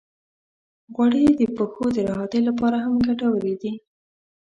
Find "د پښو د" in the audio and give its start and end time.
1.39-1.97